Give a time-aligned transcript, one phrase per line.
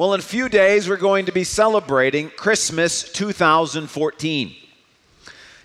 [0.00, 4.56] Well, in a few days, we're going to be celebrating Christmas 2014.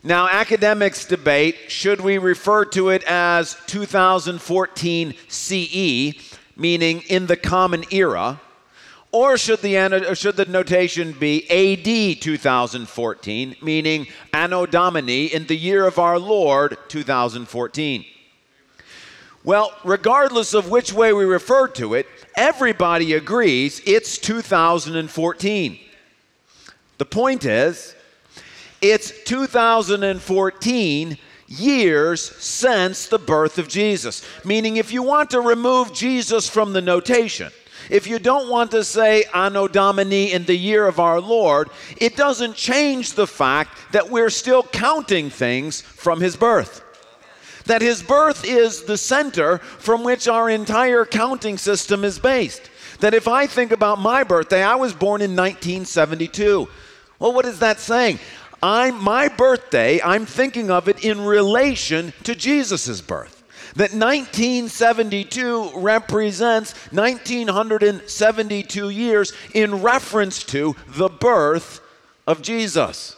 [0.03, 7.85] Now, academics debate should we refer to it as 2014 CE, meaning in the Common
[7.91, 8.41] Era,
[9.13, 15.87] or should the, should the notation be AD 2014, meaning Anno Domini, in the year
[15.87, 18.03] of our Lord 2014?
[19.45, 25.79] Well, regardless of which way we refer to it, everybody agrees it's 2014.
[26.97, 27.93] The point is,
[28.81, 34.25] it's 2014 years since the birth of Jesus.
[34.43, 37.51] Meaning, if you want to remove Jesus from the notation,
[37.91, 42.15] if you don't want to say Anno Domini in the year of our Lord, it
[42.15, 46.81] doesn't change the fact that we're still counting things from his birth.
[47.65, 52.69] That his birth is the center from which our entire counting system is based.
[52.99, 56.67] That if I think about my birthday, I was born in 1972.
[57.19, 58.19] Well, what is that saying?
[58.61, 63.35] I'm my birthday, I'm thinking of it in relation to Jesus' birth
[63.75, 71.81] that 1972 represents 1972 years in reference to the birth
[72.25, 73.17] of Jesus.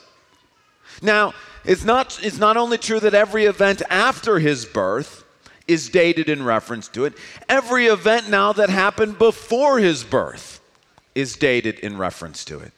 [1.02, 1.34] Now,
[1.68, 5.26] it's not, it's not only true that every event after his birth
[5.68, 7.14] is dated in reference to it,
[7.50, 10.62] every event now that happened before his birth
[11.14, 12.72] is dated in reference to it.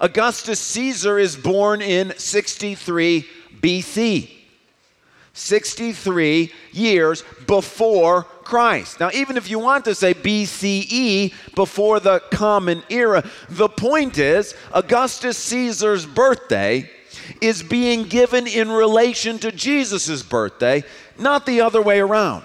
[0.00, 3.26] Augustus Caesar is born in 63
[3.60, 4.30] BC.
[5.32, 9.00] 63 years before Christ.
[9.00, 14.54] Now, even if you want to say BCE, before the Common Era, the point is
[14.72, 16.90] Augustus Caesar's birthday
[17.40, 20.84] is being given in relation to Jesus' birthday,
[21.18, 22.44] not the other way around.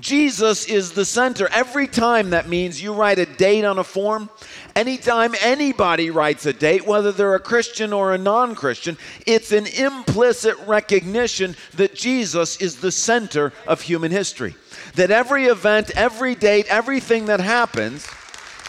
[0.00, 1.48] Jesus is the center.
[1.50, 4.30] Every time that means you write a date on a form,
[4.76, 9.66] anytime anybody writes a date, whether they're a Christian or a non Christian, it's an
[9.66, 14.54] implicit recognition that Jesus is the center of human history.
[14.94, 18.06] That every event, every date, everything that happens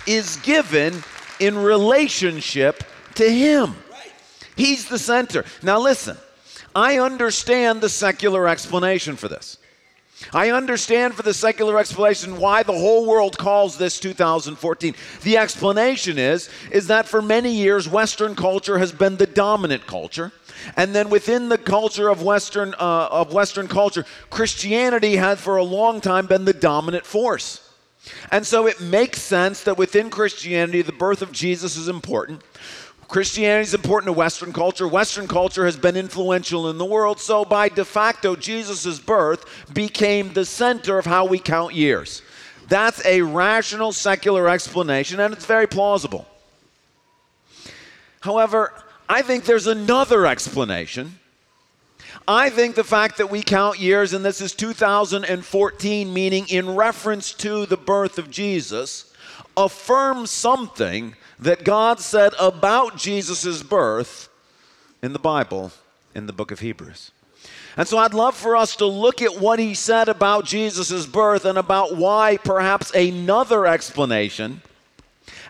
[0.07, 1.03] is given
[1.39, 2.84] in relationship
[3.16, 3.75] to Him.
[4.59, 5.46] He's the center.
[5.64, 6.18] Now, listen,
[6.75, 9.58] I understand the secular explanation for this.
[10.34, 14.96] I understand for the secular explanation why the whole world calls this 2014.
[15.24, 20.34] The explanation is is that for many years western culture has been the dominant culture.
[20.75, 25.64] And then within the culture of Western, uh, of Western culture, Christianity had for a
[25.64, 27.66] long time been the dominant force.
[28.30, 32.42] And so it makes sense that within Christianity, the birth of Jesus is important.
[33.09, 34.88] Christianity is important to Western culture.
[34.88, 40.31] Western culture has been influential in the world, so by de facto, Jesus' birth became
[40.34, 42.22] the center of how we count years.
[42.68, 46.28] That's a rational secular explanation, and it's very plausible.
[48.19, 48.74] However,
[49.09, 51.18] I think there's another explanation.
[52.28, 57.34] I think the fact that we count years, and this is 2014, meaning in reference
[57.34, 59.12] to the birth of Jesus,
[59.58, 64.29] affirms something that God said about Jesus' birth
[65.01, 65.72] in the Bible
[66.13, 67.11] in the book of Hebrews.
[67.77, 71.45] And so I'd love for us to look at what he said about Jesus' birth
[71.45, 74.61] and about why perhaps another explanation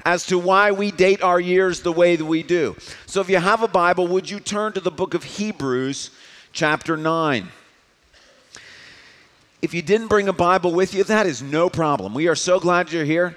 [0.05, 2.75] as to why we date our years the way that we do.
[3.05, 6.11] So if you have a Bible, would you turn to the book of Hebrews,
[6.53, 7.47] chapter 9?
[9.61, 12.13] If you didn't bring a Bible with you, that is no problem.
[12.13, 13.35] We are so glad you're here.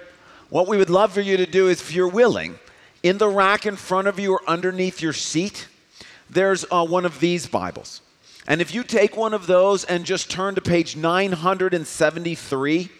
[0.53, 2.59] What we would love for you to do is, if you're willing,
[3.03, 5.67] in the rack in front of you or underneath your seat,
[6.29, 8.03] there's uh, one of these Bibles.
[8.47, 12.91] And if you take one of those and just turn to page 973,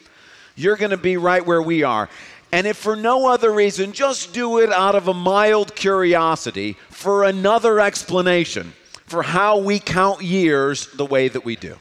[0.57, 2.09] you're going to be right where we are.
[2.53, 7.25] And if for no other reason, just do it out of a mild curiosity for
[7.25, 8.73] another explanation
[9.05, 11.77] for how we count years the way that we do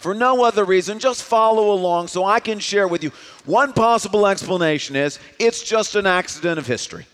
[0.00, 0.98] for no other reason.
[0.98, 3.12] Just follow along so I can share with you.
[3.44, 7.06] One possible explanation is it's just an accident of history.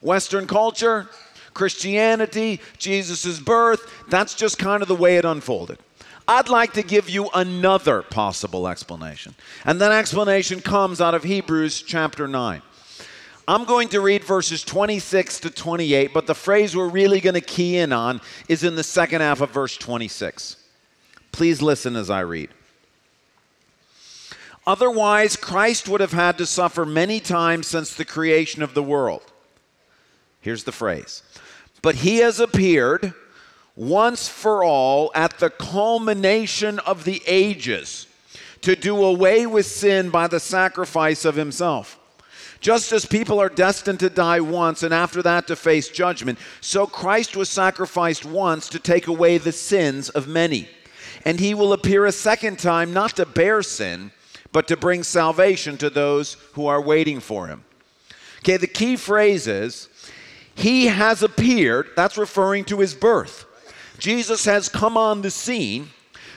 [0.00, 1.08] Western culture,
[1.54, 5.78] Christianity, Jesus' birth, that's just kind of the way it unfolded.
[6.26, 9.34] I'd like to give you another possible explanation.
[9.64, 12.62] And that explanation comes out of Hebrews chapter 9.
[13.46, 17.42] I'm going to read verses 26 to 28, but the phrase we're really going to
[17.42, 20.63] key in on is in the second half of verse 26.
[21.34, 22.48] Please listen as I read.
[24.68, 29.32] Otherwise, Christ would have had to suffer many times since the creation of the world.
[30.40, 31.24] Here's the phrase
[31.82, 33.14] But he has appeared
[33.74, 38.06] once for all at the culmination of the ages
[38.60, 41.98] to do away with sin by the sacrifice of himself.
[42.60, 46.86] Just as people are destined to die once and after that to face judgment, so
[46.86, 50.68] Christ was sacrificed once to take away the sins of many.
[51.24, 54.10] And he will appear a second time not to bear sin,
[54.52, 57.64] but to bring salvation to those who are waiting for him.
[58.40, 59.88] Okay, the key phrase is,
[60.54, 61.88] He has appeared.
[61.96, 63.46] That's referring to his birth.
[63.98, 65.88] Jesus has come on the scene.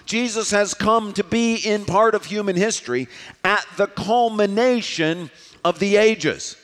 [0.05, 3.09] Jesus has come to be in part of human history
[3.43, 5.29] at the culmination
[5.65, 6.55] of the ages.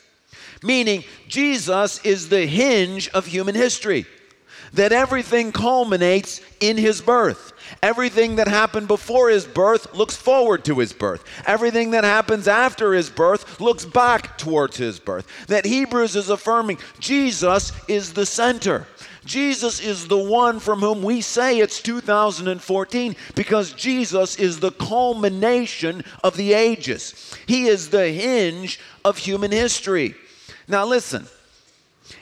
[0.64, 4.06] Meaning, Jesus is the hinge of human history.
[4.72, 7.53] That everything culminates in his birth.
[7.82, 11.24] Everything that happened before his birth looks forward to his birth.
[11.46, 15.28] Everything that happens after his birth looks back towards his birth.
[15.48, 18.88] That Hebrews is affirming Jesus is the center.
[19.26, 26.04] Jesus is the one from whom we say it's 2014 because Jesus is the culmination
[26.24, 27.34] of the ages.
[27.48, 30.16] He is the hinge of human history.
[30.68, 31.28] Now, listen,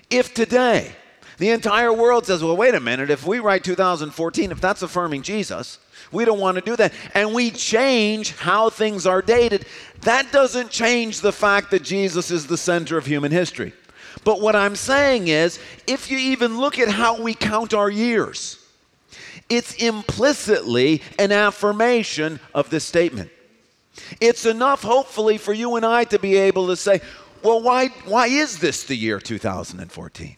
[0.09, 0.95] if today
[1.41, 5.23] the entire world says, well, wait a minute, if we write 2014, if that's affirming
[5.23, 5.79] Jesus,
[6.11, 6.93] we don't want to do that.
[7.15, 9.65] And we change how things are dated.
[10.01, 13.73] That doesn't change the fact that Jesus is the center of human history.
[14.23, 18.59] But what I'm saying is, if you even look at how we count our years,
[19.49, 23.31] it's implicitly an affirmation of this statement.
[24.19, 27.01] It's enough, hopefully, for you and I to be able to say,
[27.41, 30.35] well, why, why is this the year 2014?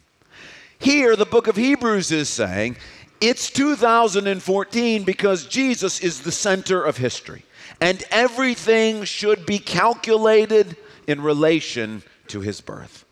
[0.84, 2.76] Here, the book of Hebrews is saying
[3.22, 7.46] it's 2014 because Jesus is the center of history.
[7.80, 10.76] And everything should be calculated
[11.08, 13.06] in relation to his birth.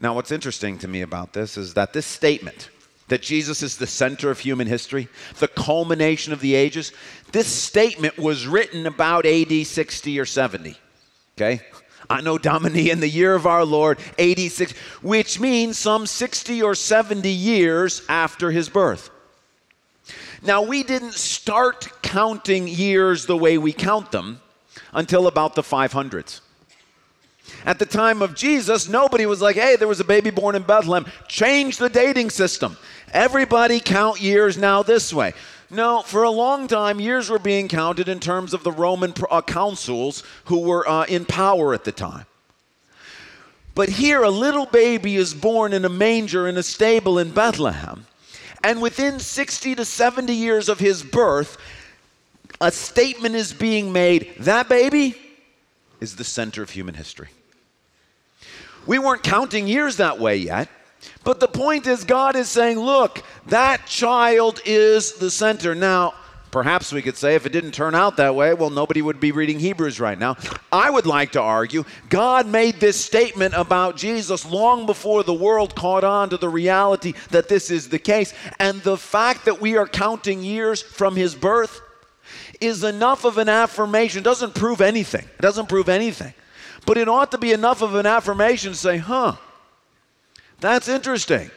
[0.00, 2.70] Now, what's interesting to me about this is that this statement,
[3.08, 5.08] that Jesus is the center of human history,
[5.40, 6.92] the culmination of the ages,
[7.32, 10.76] this statement was written about AD 60 or 70.
[11.36, 11.62] Okay?
[12.10, 14.72] Anno Domini in the year of our Lord, 86,
[15.02, 19.10] which means some 60 or 70 years after his birth.
[20.42, 24.40] Now, we didn't start counting years the way we count them
[24.92, 26.40] until about the 500s.
[27.64, 30.62] At the time of Jesus, nobody was like, hey, there was a baby born in
[30.62, 31.10] Bethlehem.
[31.26, 32.76] Change the dating system.
[33.12, 35.32] Everybody count years now this way.
[35.70, 39.42] No, for a long time, years were being counted in terms of the Roman uh,
[39.42, 42.24] consuls who were uh, in power at the time.
[43.74, 48.06] But here, a little baby is born in a manger in a stable in Bethlehem.
[48.64, 51.58] And within 60 to 70 years of his birth,
[52.60, 55.14] a statement is being made that baby
[56.00, 57.28] is the center of human history.
[58.86, 60.68] We weren't counting years that way yet.
[61.24, 65.74] But the point is, God is saying, look, that child is the center.
[65.74, 66.14] Now,
[66.50, 69.32] perhaps we could say if it didn't turn out that way, well, nobody would be
[69.32, 70.36] reading Hebrews right now.
[70.72, 75.74] I would like to argue God made this statement about Jesus long before the world
[75.74, 78.32] caught on to the reality that this is the case.
[78.58, 81.80] And the fact that we are counting years from his birth
[82.60, 84.20] is enough of an affirmation.
[84.20, 85.24] It doesn't prove anything.
[85.24, 86.34] It doesn't prove anything.
[86.86, 89.36] But it ought to be enough of an affirmation to say, huh,
[90.60, 91.50] that's interesting.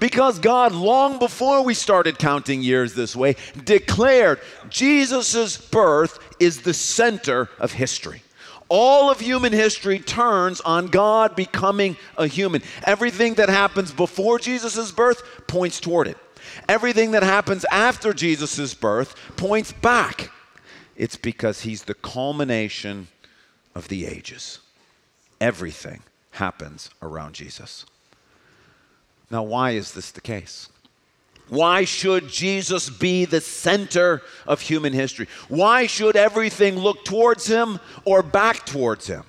[0.00, 6.74] Because God, long before we started counting years this way, declared Jesus' birth is the
[6.74, 8.22] center of history.
[8.68, 12.62] All of human history turns on God becoming a human.
[12.84, 16.18] Everything that happens before Jesus' birth points toward it.
[16.68, 20.30] Everything that happens after Jesus' birth points back.
[20.96, 23.08] It's because he's the culmination
[23.74, 24.58] of the ages.
[25.40, 26.02] Everything
[26.32, 27.86] happens around Jesus.
[29.30, 30.68] Now, why is this the case?
[31.48, 35.28] Why should Jesus be the center of human history?
[35.48, 39.24] Why should everything look towards him or back towards him?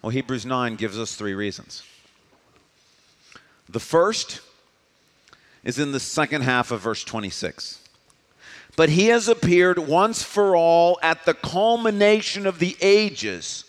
[0.00, 1.82] Well, Hebrews 9 gives us three reasons.
[3.68, 4.40] The first
[5.62, 7.80] is in the second half of verse 26.
[8.76, 13.64] But he has appeared once for all at the culmination of the ages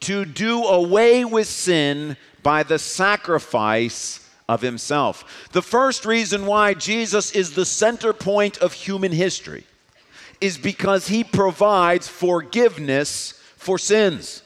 [0.00, 5.46] to do away with sin by the sacrifice of himself.
[5.52, 9.64] The first reason why Jesus is the center point of human history
[10.40, 14.42] is because he provides forgiveness for sins.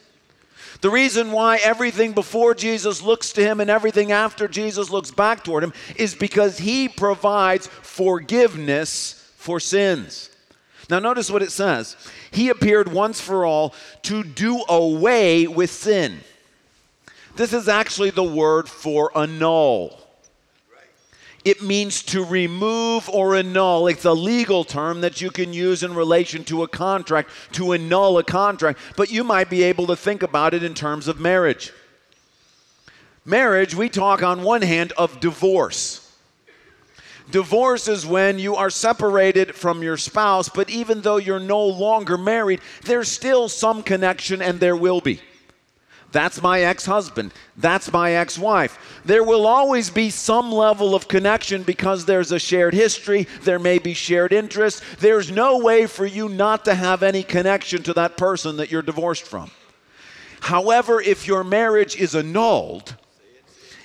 [0.83, 5.43] The reason why everything before Jesus looks to him and everything after Jesus looks back
[5.43, 10.29] toward him is because he provides forgiveness for sins.
[10.91, 11.97] Now, notice what it says
[12.31, 16.21] He appeared once for all to do away with sin.
[17.37, 20.01] This is actually the word for annul.
[21.45, 23.87] It means to remove or annul.
[23.89, 28.17] It's a legal term that you can use in relation to a contract, to annul
[28.19, 31.73] a contract, but you might be able to think about it in terms of marriage.
[33.27, 36.01] Marriage, we talk on one hand of divorce.
[37.31, 42.17] Divorce is when you are separated from your spouse, but even though you're no longer
[42.17, 45.21] married, there's still some connection and there will be.
[46.15, 47.35] That's my ex husband.
[47.57, 49.03] That's my ex wife.
[49.05, 53.81] There will always be some level of connection because there's a shared history, there may
[53.81, 54.81] be shared interests.
[55.01, 58.81] There's no way for you not to have any connection to that person that you're
[58.81, 59.51] divorced from.
[60.39, 62.95] However, if your marriage is annulled,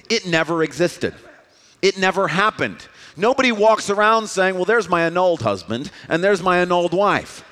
[0.07, 1.15] it never existed.
[1.81, 2.87] It never happened.
[3.17, 7.43] Nobody walks around saying, Well, there's my annulled husband and there's my annulled wife.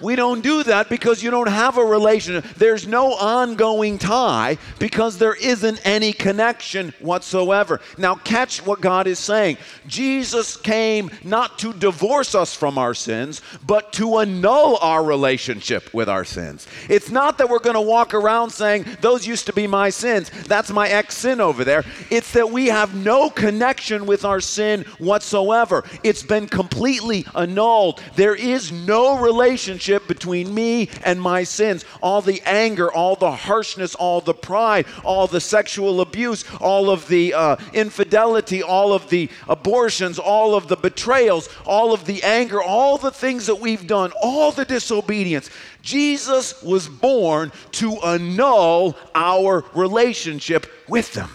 [0.00, 2.44] We don't do that because you don't have a relationship.
[2.54, 7.80] There's no ongoing tie because there isn't any connection whatsoever.
[7.96, 9.58] Now, catch what God is saying.
[9.86, 16.08] Jesus came not to divorce us from our sins, but to annul our relationship with
[16.08, 16.66] our sins.
[16.88, 20.30] It's not that we're going to walk around saying, Those used to be my sins.
[20.46, 21.84] That's my ex sin over there.
[22.10, 25.84] It's that we have no connection with our sin whatsoever.
[26.02, 28.02] It's been completely annulled.
[28.16, 31.84] There is no relationship relationship between me and my sins.
[32.02, 37.06] All the anger, all the harshness, all the pride, all the sexual abuse, all of
[37.08, 42.62] the uh, infidelity, all of the abortions, all of the betrayals, all of the anger,
[42.62, 45.50] all the things that we've done, all the disobedience.
[45.82, 51.30] Jesus was born to annul our relationship with them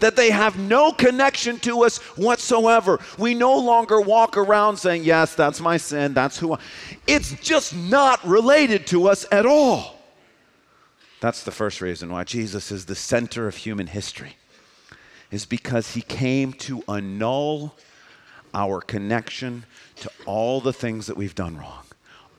[0.00, 2.98] that they have no connection to us whatsoever.
[3.18, 6.58] We no longer walk around saying, Yes, that's my sin, that's who I
[7.06, 9.96] It's just not related to us at all.
[11.20, 14.36] That's the first reason why Jesus is the center of human history,
[15.30, 17.76] is because he came to annul
[18.54, 19.64] our connection
[19.96, 21.84] to all the things that we've done wrong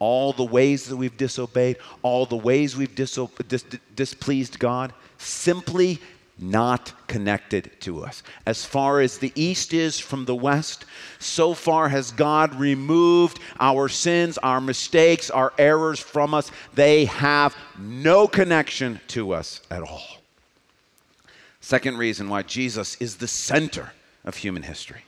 [0.01, 3.63] all the ways that we've disobeyed, all the ways we've diso- dis-
[3.96, 6.00] displeased God, simply
[6.41, 8.24] not connected to us.
[8.45, 10.86] As far as the east is from the west,
[11.19, 16.51] so far has God removed our sins, our mistakes, our errors from us.
[16.74, 20.17] They have no connection to us at all.
[21.60, 23.93] Second reason why Jesus is the center
[24.25, 25.03] of human history.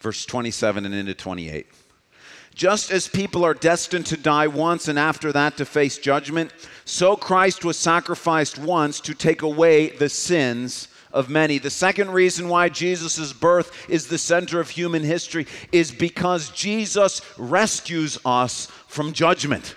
[0.00, 1.66] Verse 27 and into 28.
[2.54, 6.52] Just as people are destined to die once and after that to face judgment,
[6.84, 11.58] so Christ was sacrificed once to take away the sins of many.
[11.58, 17.22] The second reason why Jesus' birth is the center of human history is because Jesus
[17.38, 19.74] rescues us from judgment.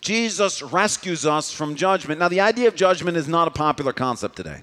[0.00, 2.18] Jesus rescues us from judgment.
[2.18, 4.62] Now, the idea of judgment is not a popular concept today.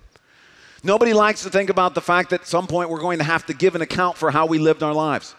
[0.84, 3.46] Nobody likes to think about the fact that at some point we're going to have
[3.48, 5.36] to give an account for how we lived our lives.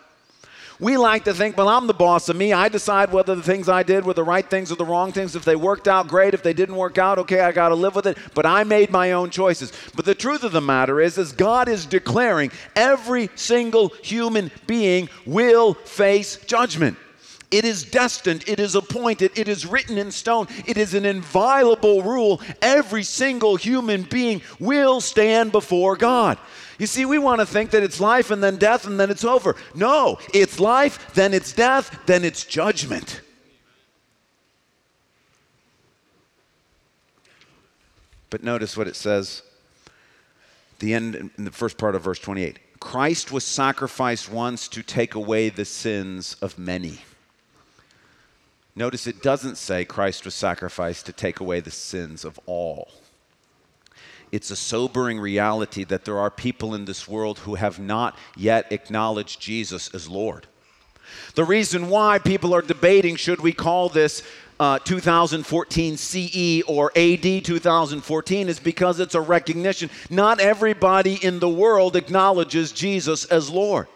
[0.81, 2.55] We like to think, well, I'm the boss of me.
[2.55, 5.37] I decide whether the things I did were the right things or the wrong things.
[5.37, 6.33] If they worked out, great.
[6.33, 8.17] If they didn't work out, okay, I got to live with it.
[8.35, 9.73] But I made my own choices.
[9.95, 15.11] But the truth of the matter is, is God is declaring every single human being
[15.27, 16.97] will face judgment.
[17.51, 22.03] It is destined, it is appointed, it is written in stone, it is an inviolable
[22.03, 22.41] rule.
[22.63, 26.39] Every single human being will stand before God.
[26.79, 29.25] You see, we want to think that it's life and then death and then it's
[29.25, 29.57] over.
[29.75, 33.21] No, it's life, then it's death, then it's judgment.
[38.31, 39.43] But notice what it says
[40.79, 42.59] the end in the first part of verse 28.
[42.81, 47.01] Christ was sacrificed once to take away the sins of many.
[48.75, 52.89] Notice it doesn't say Christ was sacrificed to take away the sins of all
[54.33, 58.71] it's a sobering reality that there are people in this world who have not yet
[58.71, 60.47] acknowledged Jesus as Lord.
[61.35, 64.23] The reason why people are debating should we call this
[64.61, 69.91] uh, 2014 CE or AD 2014 is because it's a recognition.
[70.09, 73.89] Not everybody in the world acknowledges Jesus as Lord.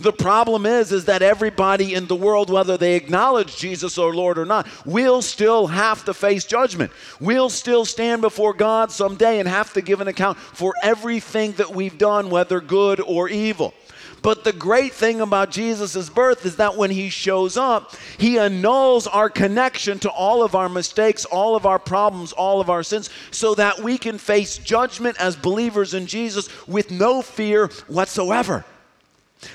[0.00, 4.38] The problem is, is that everybody in the world, whether they acknowledge Jesus or Lord
[4.38, 6.90] or not, will still have to face judgment.
[7.20, 11.74] We'll still stand before God someday and have to give an account for everything that
[11.74, 13.74] we've done, whether good or evil.
[14.22, 19.06] But the great thing about Jesus' birth is that when he shows up, he annuls
[19.06, 23.10] our connection to all of our mistakes, all of our problems, all of our sins,
[23.30, 28.64] so that we can face judgment as believers in Jesus with no fear whatsoever.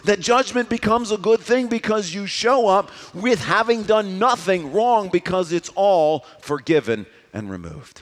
[0.05, 5.09] That judgment becomes a good thing because you show up with having done nothing wrong
[5.09, 8.01] because it's all forgiven and removed.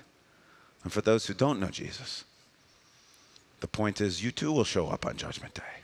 [0.83, 2.23] And for those who don't know Jesus,
[3.59, 5.83] The point is, you too will show up on Judgment Day.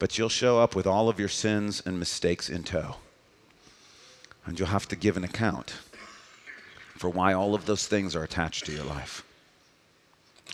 [0.00, 2.96] But you'll show up with all of your sins and mistakes in tow.
[4.44, 5.74] And you'll have to give an account
[6.96, 9.22] for why all of those things are attached to your life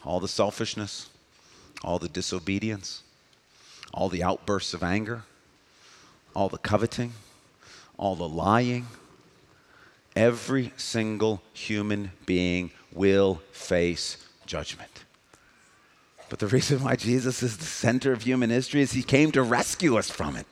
[0.05, 1.09] all the selfishness,
[1.83, 3.04] all the disobedience,
[3.95, 5.23] all the outbursts of anger,
[6.35, 7.13] all the coveting,
[7.97, 8.87] all the lying.
[10.17, 15.05] Every single human being will face judgment.
[16.29, 19.43] But the reason why Jesus is the center of human history is he came to
[19.43, 20.47] rescue us from it.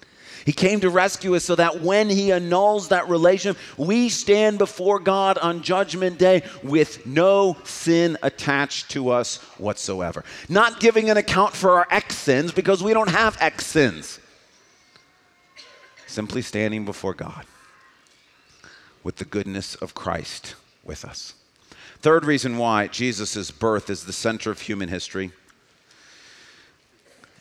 [0.45, 4.99] He came to rescue us so that when He annuls that relationship, we stand before
[4.99, 10.25] God on Judgment Day with no sin attached to us whatsoever.
[10.49, 14.19] Not giving an account for our ex sins because we don't have ex sins.
[16.07, 17.47] Simply standing before God
[19.03, 21.35] with the goodness of Christ with us.
[22.01, 25.33] Third reason why Jesus' birth is the center of human history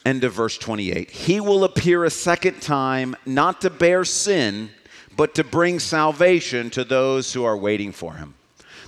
[0.05, 1.11] End of verse 28.
[1.11, 4.71] He will appear a second time, not to bear sin,
[5.15, 8.33] but to bring salvation to those who are waiting for him.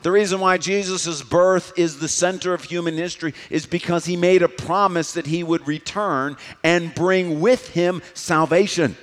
[0.01, 4.41] The reason why Jesus' birth is the center of human history is because he made
[4.41, 8.98] a promise that he would return and bring with him salvation.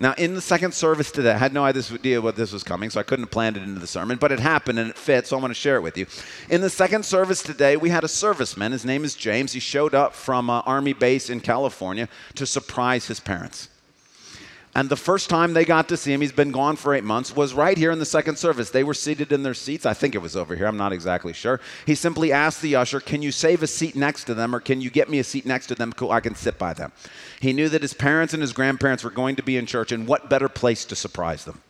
[0.00, 3.00] Now, in the second service today, I had no idea what this was coming, so
[3.00, 5.36] I couldn't have planned it into the sermon, but it happened and it fit, so
[5.36, 6.06] I'm going to share it with you.
[6.48, 8.70] In the second service today, we had a serviceman.
[8.70, 9.54] His name is James.
[9.54, 13.68] He showed up from an Army base in California to surprise his parents.
[14.78, 17.34] And the first time they got to see him, he's been gone for eight months,
[17.34, 18.70] was right here in the second service.
[18.70, 19.84] They were seated in their seats.
[19.84, 20.66] I think it was over here.
[20.68, 21.60] I'm not exactly sure.
[21.84, 24.80] He simply asked the usher, Can you save a seat next to them, or can
[24.80, 26.92] you get me a seat next to them so I can sit by them?
[27.40, 30.06] He knew that his parents and his grandparents were going to be in church, and
[30.06, 31.60] what better place to surprise them?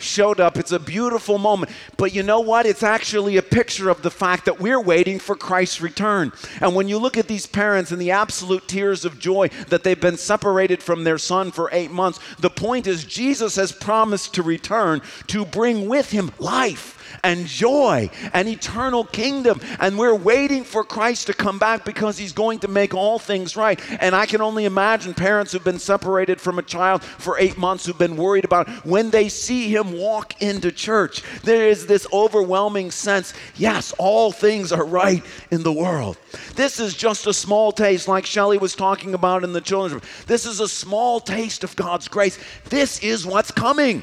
[0.00, 0.56] Showed up.
[0.56, 1.72] It's a beautiful moment.
[1.96, 2.66] But you know what?
[2.66, 6.32] It's actually a picture of the fact that we're waiting for Christ's return.
[6.60, 10.00] And when you look at these parents and the absolute tears of joy that they've
[10.00, 14.42] been separated from their son for eight months, the point is Jesus has promised to
[14.42, 19.60] return to bring with him life and joy and eternal kingdom.
[19.78, 23.56] And we're waiting for Christ to come back because he's going to make all things
[23.56, 23.80] right.
[24.00, 27.86] And I can only imagine parents who've been separated from a child for eight months
[27.86, 31.22] who've been worried about when they see him walk into church.
[31.42, 36.18] There is this overwhelming sense yes, all things are right in the world.
[36.54, 40.24] This is just a small taste, like Shelley was talking about in the children's room.
[40.26, 42.38] This is a small taste of God's grace.
[42.68, 44.02] This is what's coming.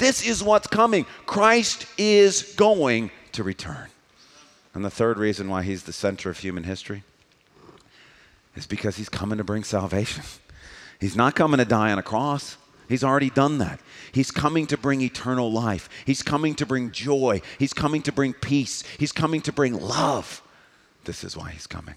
[0.00, 1.04] This is what's coming.
[1.26, 3.88] Christ is going to return.
[4.72, 7.02] And the third reason why he's the center of human history
[8.56, 10.24] is because he's coming to bring salvation.
[11.00, 12.58] He's not coming to die on a cross.
[12.86, 13.80] He's already done that.
[14.12, 15.88] He's coming to bring eternal life.
[16.04, 17.40] He's coming to bring joy.
[17.58, 18.84] He's coming to bring peace.
[18.98, 20.42] He's coming to bring love.
[21.04, 21.94] This is why he's coming.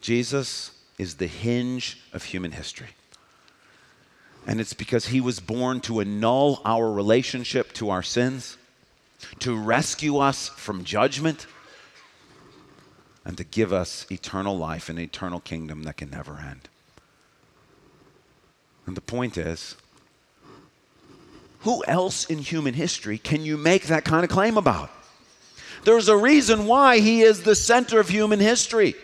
[0.00, 2.88] Jesus is the hinge of human history.
[4.48, 8.56] And it's because he was born to annul our relationship to our sins,
[9.40, 11.46] to rescue us from judgment,
[13.26, 16.70] and to give us eternal life and eternal kingdom that can never end.
[18.86, 19.76] And the point is,
[21.60, 24.90] who else in human history can you make that kind of claim about?
[25.84, 28.94] There's a reason why he is the center of human history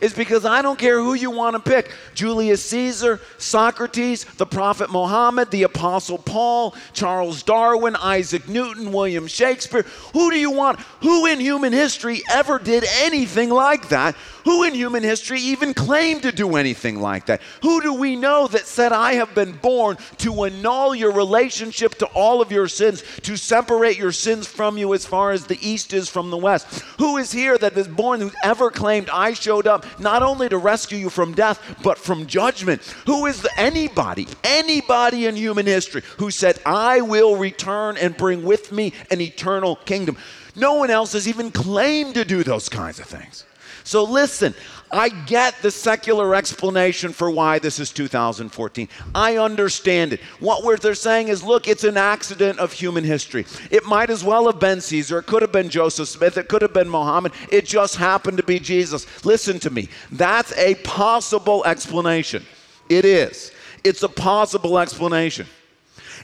[0.00, 4.90] is because I don't care who you want to pick Julius Caesar, Socrates, the Prophet
[4.90, 9.82] Muhammad, the Apostle Paul, Charles Darwin, Isaac Newton, William Shakespeare.
[10.12, 10.80] Who do you want?
[11.02, 14.16] Who in human history ever did anything like that?
[14.44, 17.40] Who in human history even claimed to do anything like that?
[17.62, 22.06] Who do we know that said, I have been born to annul your relationship to
[22.06, 25.92] all of your sins, to separate your sins from you as far as the east
[25.92, 26.66] is from the west?
[26.98, 30.58] Who is here that is born who ever claimed, I showed up not only to
[30.58, 32.82] rescue you from death, but from judgment?
[33.06, 38.44] Who is the, anybody, anybody in human history who said, I will return and bring
[38.44, 40.16] with me an eternal kingdom?
[40.54, 43.44] No one else has even claimed to do those kinds of things.
[43.84, 44.54] So listen,
[44.90, 48.88] I get the secular explanation for why this is 2014.
[49.14, 50.20] I understand it.
[50.38, 53.46] What they're saying is look, it's an accident of human history.
[53.70, 55.18] It might as well have been Caesar.
[55.18, 56.36] It could have been Joseph Smith.
[56.36, 57.32] It could have been Mohammed.
[57.50, 59.06] It just happened to be Jesus.
[59.24, 59.88] Listen to me.
[60.10, 62.44] That's a possible explanation.
[62.88, 63.52] It is.
[63.84, 65.46] It's a possible explanation.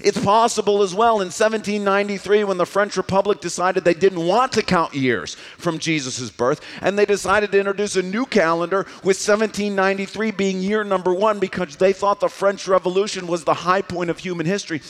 [0.00, 4.62] It's possible as well in 1793 when the French Republic decided they didn't want to
[4.62, 10.30] count years from Jesus' birth, and they decided to introduce a new calendar with 1793
[10.32, 14.18] being year number one because they thought the French Revolution was the high point of
[14.18, 14.80] human history.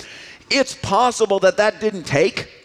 [0.51, 2.58] It's possible that that didn't take.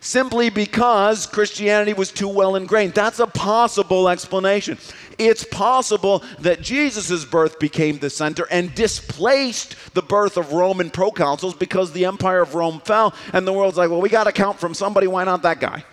[0.00, 2.94] Simply because Christianity was too well ingrained.
[2.94, 4.78] That's a possible explanation.
[5.18, 11.58] It's possible that Jesus' birth became the center and displaced the birth of Roman proconsuls
[11.58, 14.58] because the empire of Rome fell, and the world's like, well, we got to count
[14.58, 15.84] from somebody, why not that guy?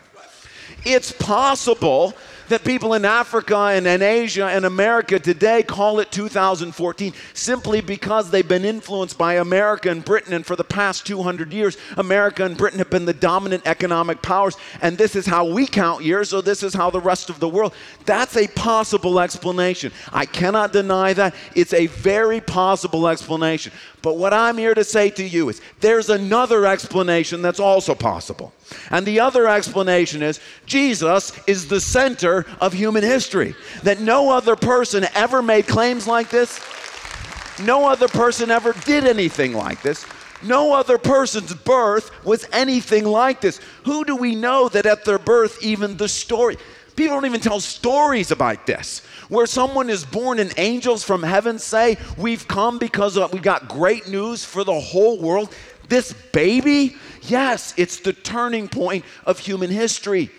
[0.86, 2.14] It's possible
[2.50, 8.30] that people in Africa and in Asia and America today call it 2014 simply because
[8.30, 10.34] they've been influenced by America and Britain.
[10.34, 14.58] And for the past 200 years, America and Britain have been the dominant economic powers.
[14.82, 17.50] And this is how we count years, so this is how the rest of the
[17.50, 17.74] world.
[18.06, 19.92] That's a possible explanation.
[20.12, 21.36] I cannot deny that.
[21.56, 23.72] It's a very possible explanation.
[24.08, 28.54] But what I'm here to say to you is there's another explanation that's also possible.
[28.90, 33.54] And the other explanation is Jesus is the center of human history.
[33.84, 36.58] That no other person ever made claims like this,
[37.62, 40.06] no other person ever did anything like this.
[40.42, 43.60] No other person's birth was anything like this.
[43.84, 46.56] Who do we know that at their birth, even the story?
[46.98, 49.06] People don't even tell stories about this.
[49.30, 54.10] Where someone is born and angels from heaven say, We've come because we've got great
[54.10, 55.54] news for the whole world.
[55.90, 60.32] This baby, yes, it's the turning point of human history.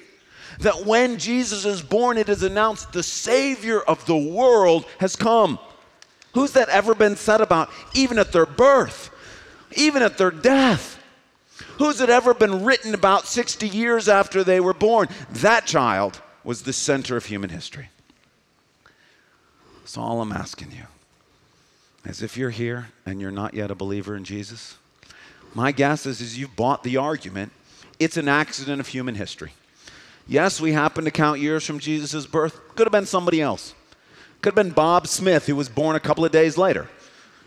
[0.58, 5.60] That when Jesus is born, it is announced the Savior of the world has come.
[6.34, 9.10] Who's that ever been said about, even at their birth,
[9.76, 11.00] even at their death?
[11.78, 15.06] Who's it ever been written about 60 years after they were born?
[15.30, 17.90] That child was the center of human history.
[19.80, 20.84] That's all I'm asking you.
[22.06, 24.78] As if you're here and you're not yet a believer in Jesus,
[25.52, 27.52] my guess is, is you've bought the argument
[27.98, 29.52] it's an accident of human history.
[30.26, 32.58] Yes, we happen to count years from Jesus' birth.
[32.74, 33.74] Could have been somebody else.
[34.40, 36.88] Could have been Bob Smith, who was born a couple of days later.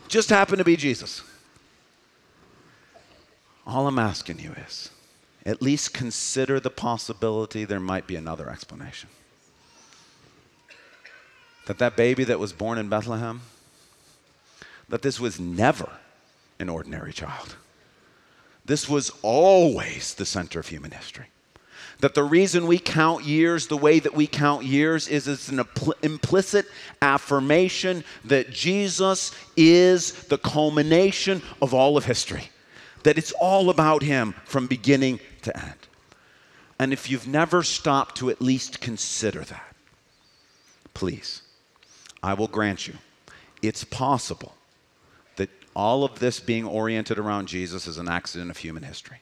[0.06, 1.24] Just happened to be Jesus.
[3.66, 4.90] All I'm asking you is
[5.44, 9.08] at least consider the possibility there might be another explanation.
[11.66, 13.40] That that baby that was born in Bethlehem,
[14.88, 15.88] that this was never
[16.58, 17.56] an ordinary child.
[18.64, 21.26] This was always the center of human history.
[22.00, 25.58] That the reason we count years the way that we count years is it's an
[25.58, 26.66] impl- implicit
[27.00, 32.50] affirmation that Jesus is the culmination of all of history.
[33.04, 35.74] That it's all about Him from beginning to end.
[36.78, 39.76] And if you've never stopped to at least consider that,
[40.94, 41.42] please,
[42.22, 42.94] I will grant you,
[43.62, 44.54] it's possible
[45.36, 49.18] that all of this being oriented around Jesus is an accident of human history.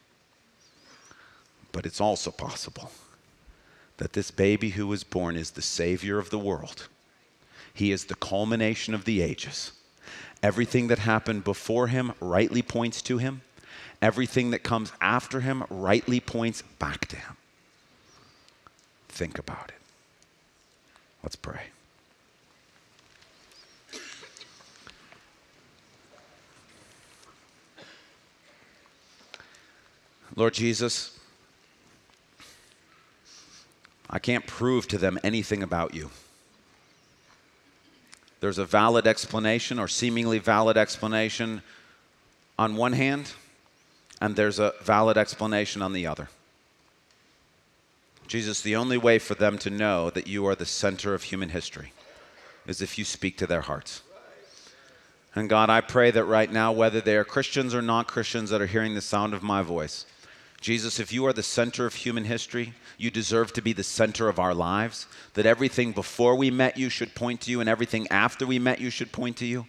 [1.73, 2.91] But it's also possible
[3.99, 6.89] that this baby who was born is the Savior of the world.
[7.75, 9.73] He is the culmination of the ages.
[10.43, 13.43] Everything that happened before him rightly points to him,
[14.03, 17.37] everything that comes after him rightly points back to him.
[19.09, 19.81] Think about it.
[21.23, 21.61] Let's pray.
[30.37, 31.19] Lord Jesus,
[34.09, 36.11] I can't prove to them anything about you.
[38.41, 41.63] There's a valid explanation or seemingly valid explanation
[42.59, 43.33] on one hand,
[44.21, 46.29] and there's a valid explanation on the other.
[48.27, 51.49] Jesus, the only way for them to know that you are the center of human
[51.49, 51.93] history
[52.67, 54.03] is if you speak to their hearts.
[55.35, 58.61] And God, I pray that right now, whether they are Christians or non Christians that
[58.61, 60.07] are hearing the sound of my voice,
[60.61, 64.29] Jesus, if you are the center of human history, you deserve to be the center
[64.29, 65.07] of our lives.
[65.35, 68.81] That everything before we met you should point to you, and everything after we met
[68.81, 69.67] you should point to you.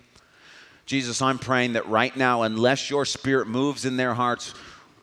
[0.92, 4.54] Jesus, I'm praying that right now, unless your spirit moves in their hearts,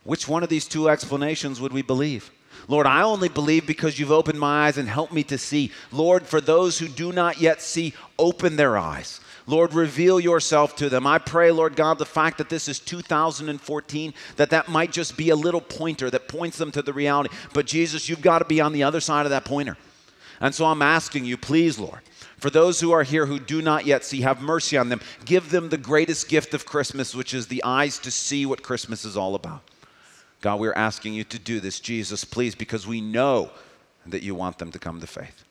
[0.04, 2.30] which one of these two explanations would we believe?
[2.68, 5.72] Lord, I only believe because you've opened my eyes and helped me to see.
[5.90, 9.20] Lord, for those who do not yet see, open their eyes.
[9.46, 11.06] Lord, reveal yourself to them.
[11.06, 15.30] I pray, Lord God, the fact that this is 2014, that that might just be
[15.30, 17.34] a little pointer that points them to the reality.
[17.54, 19.78] But Jesus, you've got to be on the other side of that pointer.
[20.38, 22.00] And so I'm asking you, please, Lord,
[22.38, 25.00] for those who are here who do not yet see, have mercy on them.
[25.24, 29.04] Give them the greatest gift of Christmas, which is the eyes to see what Christmas
[29.04, 29.62] is all about.
[30.40, 33.50] God, we're asking you to do this, Jesus, please, because we know
[34.06, 35.44] that you want them to come to faith.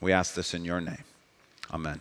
[0.00, 1.04] We ask this in your name.
[1.72, 2.00] Amen.